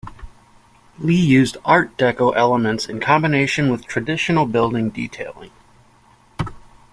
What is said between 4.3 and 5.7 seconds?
building detailing.